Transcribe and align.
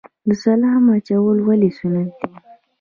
سلام 0.43 0.83
اچول 0.95 1.37
ولې 1.47 1.69
سنت 1.77 2.09
دي؟ 2.19 2.27